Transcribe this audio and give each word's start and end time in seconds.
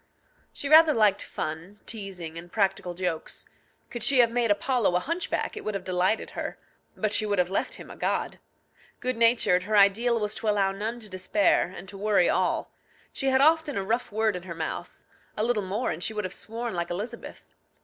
She 0.51 0.67
rather 0.67 0.95
liked 0.95 1.21
fun, 1.21 1.79
teasing, 1.85 2.35
and 2.35 2.51
practical 2.51 2.95
jokes. 2.95 3.47
Could 3.91 4.01
she 4.01 4.17
have 4.17 4.31
made 4.31 4.49
Apollo 4.49 4.95
a 4.95 4.99
hunchback, 4.99 5.55
it 5.55 5.63
would 5.63 5.75
have 5.75 5.83
delighted 5.83 6.31
her. 6.31 6.57
But 6.97 7.13
she 7.13 7.27
would 7.27 7.37
have 7.37 7.51
left 7.51 7.75
him 7.75 7.91
a 7.91 7.95
god. 7.95 8.39
Good 8.99 9.15
natured, 9.15 9.61
her 9.61 9.77
ideal 9.77 10.19
was 10.19 10.33
to 10.37 10.49
allow 10.49 10.71
none 10.71 10.99
to 11.01 11.07
despair, 11.07 11.71
and 11.77 11.87
to 11.87 11.99
worry 11.99 12.27
all. 12.31 12.71
She 13.13 13.27
had 13.29 13.41
often 13.41 13.77
a 13.77 13.83
rough 13.83 14.11
word 14.11 14.35
in 14.35 14.41
her 14.41 14.55
mouth; 14.55 15.03
a 15.37 15.43
little 15.43 15.61
more, 15.61 15.91
and 15.91 16.03
she 16.03 16.15
would 16.15 16.23
have 16.25 16.33
sworn 16.33 16.73
like 16.73 16.89
Elizabeth. 16.89 17.53